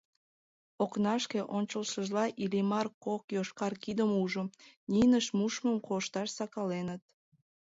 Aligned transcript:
Окнашке 0.83 1.39
ончалшыжла 1.57 2.25
Иллимар 2.43 2.87
кок 3.05 3.23
йошкар 3.35 3.73
кидым 3.83 4.11
ужо: 4.23 4.43
нинышт 4.93 5.29
мушмым 5.37 5.77
кошташ 5.87 6.29
сакаленыт. 6.37 7.01